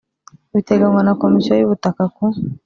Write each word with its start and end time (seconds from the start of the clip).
Biteganywa 0.53 1.01
na 1.05 1.13
komisiyo 1.21 1.53
y 1.55 1.65
ubutaka 1.65 2.03
ku 2.15 2.23